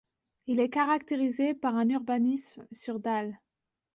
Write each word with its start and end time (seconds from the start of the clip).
Il 0.47 0.59
est 0.59 0.69
caractérisé 0.71 1.53
par 1.53 1.75
un 1.75 1.87
urbanisme 1.89 2.65
sur 2.73 2.99
dalles. 2.99 3.37